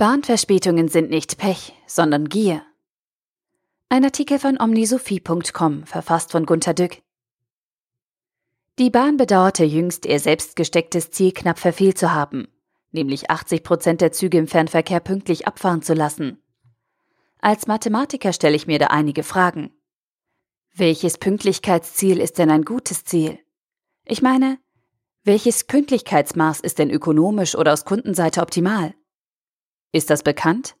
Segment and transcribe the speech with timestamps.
[0.00, 2.62] Bahnverspätungen sind nicht Pech, sondern Gier.
[3.90, 7.02] Ein Artikel von omnisophie.com, verfasst von Gunter Dück.
[8.78, 12.48] Die Bahn bedauerte jüngst, ihr selbst gestecktes Ziel knapp verfehlt zu haben,
[12.92, 16.42] nämlich 80 Prozent der Züge im Fernverkehr pünktlich abfahren zu lassen.
[17.38, 19.70] Als Mathematiker stelle ich mir da einige Fragen.
[20.74, 23.38] Welches Pünktlichkeitsziel ist denn ein gutes Ziel?
[24.06, 24.56] Ich meine,
[25.24, 28.94] welches Pünktlichkeitsmaß ist denn ökonomisch oder aus Kundenseite optimal?
[29.92, 30.76] Ist das bekannt?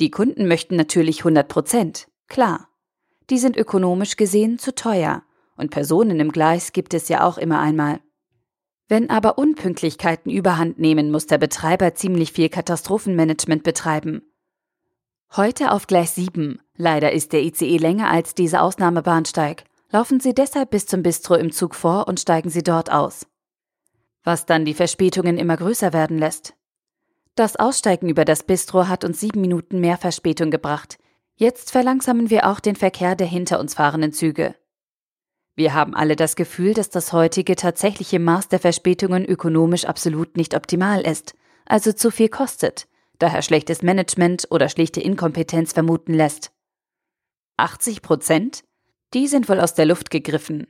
[0.00, 2.68] Die Kunden möchten natürlich 100 Prozent, klar.
[3.30, 5.22] Die sind ökonomisch gesehen zu teuer
[5.56, 8.00] und Personen im Gleis gibt es ja auch immer einmal.
[8.88, 14.22] Wenn aber Unpünktlichkeiten überhand nehmen, muss der Betreiber ziemlich viel Katastrophenmanagement betreiben.
[15.34, 20.70] Heute auf Gleis 7, leider ist der ICE länger als dieser Ausnahmebahnsteig, laufen Sie deshalb
[20.70, 23.26] bis zum Bistro im Zug vor und steigen Sie dort aus.
[24.22, 26.55] Was dann die Verspätungen immer größer werden lässt.
[27.36, 30.98] Das Aussteigen über das Bistro hat uns sieben Minuten mehr Verspätung gebracht.
[31.34, 34.54] Jetzt verlangsamen wir auch den Verkehr der hinter uns fahrenden Züge.
[35.54, 40.54] Wir haben alle das Gefühl, dass das heutige tatsächliche Maß der Verspätungen ökonomisch absolut nicht
[40.54, 41.34] optimal ist,
[41.66, 46.52] also zu viel kostet, daher schlechtes Management oder schlichte Inkompetenz vermuten lässt.
[47.58, 48.64] 80 Prozent?
[49.12, 50.68] Die sind wohl aus der Luft gegriffen.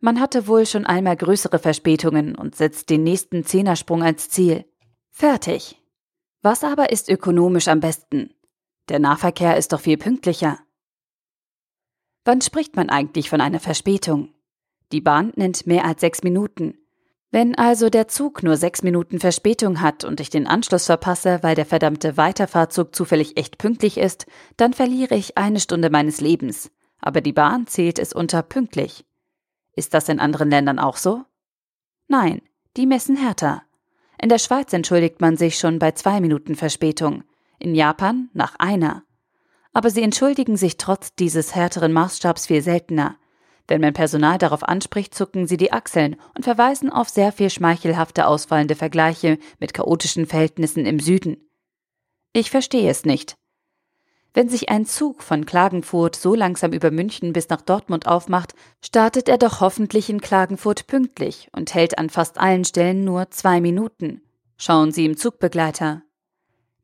[0.00, 4.64] Man hatte wohl schon einmal größere Verspätungen und setzt den nächsten Zehnersprung als Ziel.
[5.10, 5.79] Fertig.
[6.42, 8.34] Was aber ist ökonomisch am besten?
[8.88, 10.58] Der Nahverkehr ist doch viel pünktlicher.
[12.24, 14.32] Wann spricht man eigentlich von einer Verspätung?
[14.92, 16.74] Die Bahn nennt mehr als sechs Minuten.
[17.30, 21.54] Wenn also der Zug nur sechs Minuten Verspätung hat und ich den Anschluss verpasse, weil
[21.54, 26.72] der verdammte Weiterfahrzug zufällig echt pünktlich ist, dann verliere ich eine Stunde meines Lebens.
[27.00, 29.04] Aber die Bahn zählt es unter pünktlich.
[29.76, 31.22] Ist das in anderen Ländern auch so?
[32.08, 32.42] Nein,
[32.76, 33.62] die messen härter.
[34.22, 37.24] In der Schweiz entschuldigt man sich schon bei zwei Minuten Verspätung,
[37.58, 39.02] in Japan nach einer.
[39.72, 43.16] Aber sie entschuldigen sich trotz dieses härteren Maßstabs viel seltener.
[43.66, 48.26] Wenn mein Personal darauf anspricht, zucken sie die Achseln und verweisen auf sehr viel schmeichelhafte
[48.26, 51.48] ausfallende Vergleiche mit chaotischen Verhältnissen im Süden.
[52.32, 53.36] Ich verstehe es nicht.
[54.32, 58.54] Wenn sich ein Zug von Klagenfurt so langsam über München bis nach Dortmund aufmacht,
[58.84, 63.60] startet er doch hoffentlich in Klagenfurt pünktlich und hält an fast allen Stellen nur zwei
[63.60, 64.22] Minuten.
[64.56, 66.02] Schauen Sie im Zugbegleiter.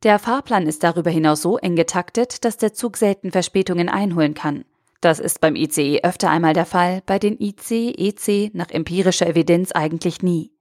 [0.03, 4.65] Der Fahrplan ist darüber hinaus so eng getaktet, dass der Zug selten Verspätungen einholen kann.
[5.01, 9.71] Das ist beim ICE öfter einmal der Fall, bei den IC, EC nach empirischer Evidenz
[9.73, 10.53] eigentlich nie.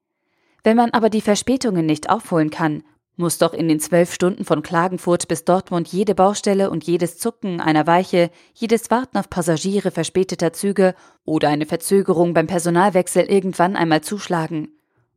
[0.63, 2.83] Wenn man aber die Verspätungen nicht aufholen kann
[3.17, 7.61] muss doch in den zwölf Stunden von Klagenfurt bis Dortmund jede Baustelle und jedes Zucken
[7.61, 14.01] einer Weiche, jedes Warten auf Passagiere verspäteter Züge oder eine Verzögerung beim Personalwechsel irgendwann einmal
[14.01, 14.69] zuschlagen.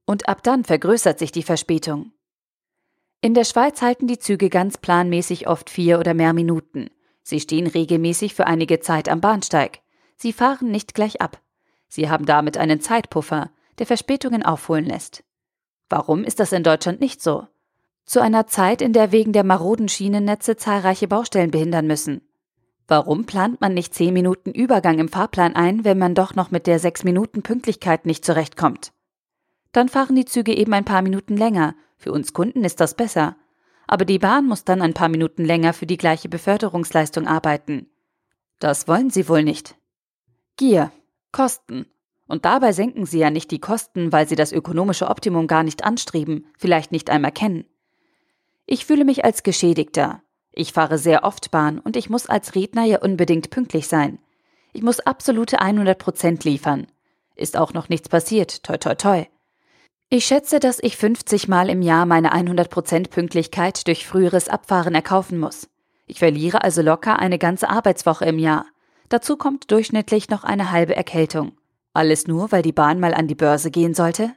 [0.05, 2.13] Und ab dann vergrößert sich die Verspätung.
[3.21, 6.89] In der Schweiz halten die Züge ganz planmäßig oft vier oder mehr Minuten.
[7.23, 9.81] Sie stehen regelmäßig für einige Zeit am Bahnsteig.
[10.17, 11.41] Sie fahren nicht gleich ab.
[11.89, 15.25] Sie haben damit einen Zeitpuffer, der Verspätungen aufholen lässt.
[15.89, 17.47] Warum ist das in Deutschland nicht so?
[18.09, 22.23] Zu einer Zeit, in der wegen der maroden Schienennetze zahlreiche Baustellen behindern müssen.
[22.87, 26.67] Warum plant man nicht zehn Minuten Übergang im Fahrplan ein, wenn man doch noch mit
[26.67, 28.93] der sechs Minuten Pünktlichkeit nicht zurechtkommt?
[29.73, 31.75] Dann fahren die Züge eben ein paar Minuten länger.
[31.99, 33.37] Für uns Kunden ist das besser.
[33.87, 37.91] Aber die Bahn muss dann ein paar Minuten länger für die gleiche Beförderungsleistung arbeiten.
[38.59, 39.77] Das wollen sie wohl nicht.
[40.57, 40.91] Gier.
[41.31, 41.85] Kosten.
[42.27, 45.85] Und dabei senken sie ja nicht die Kosten, weil sie das ökonomische Optimum gar nicht
[45.85, 47.67] anstreben, vielleicht nicht einmal kennen.
[48.71, 50.23] Ich fühle mich als Geschädigter.
[50.53, 54.19] Ich fahre sehr oft Bahn und ich muss als Redner ja unbedingt pünktlich sein.
[54.75, 56.87] Ich muss absolute 100 Prozent liefern.
[57.35, 59.25] Ist auch noch nichts passiert, toi toi toi.
[60.11, 64.95] Ich schätze, dass ich 50 Mal im Jahr meine 100 Prozent Pünktlichkeit durch früheres Abfahren
[64.95, 65.71] erkaufen muss.
[66.07, 68.67] Ich verliere also locker eine ganze Arbeitswoche im Jahr.
[69.09, 71.53] Dazu kommt durchschnittlich noch eine halbe Erkältung.
[71.95, 74.35] Alles nur, weil die Bahn mal an die Börse gehen sollte?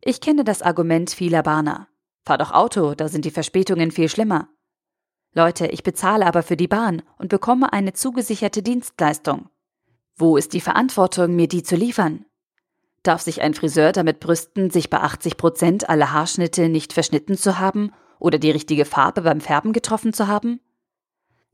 [0.00, 1.86] Ich kenne das Argument vieler Bahner.
[2.24, 4.48] Fahr doch Auto, da sind die Verspätungen viel schlimmer.
[5.34, 9.48] Leute, ich bezahle aber für die Bahn und bekomme eine zugesicherte Dienstleistung.
[10.16, 12.26] Wo ist die Verantwortung, mir die zu liefern?
[13.02, 17.58] Darf sich ein Friseur damit brüsten, sich bei 80 Prozent aller Haarschnitte nicht verschnitten zu
[17.58, 20.60] haben oder die richtige Farbe beim Färben getroffen zu haben?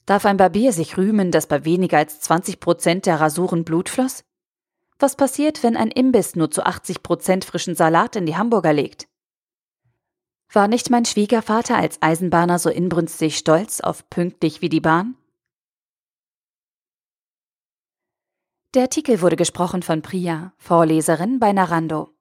[0.04, 4.24] Darf ein Barbier sich rühmen, dass bei weniger als 20 Prozent der Rasuren Blut floss?
[4.98, 9.06] Was passiert, wenn ein Imbiss nur zu 80 Prozent frischen Salat in die Hamburger legt?
[10.50, 15.14] War nicht mein Schwiegervater als Eisenbahner so inbrünstig stolz auf pünktlich wie die Bahn?
[18.74, 22.17] Der Artikel wurde gesprochen von Priya, Vorleserin bei Narando.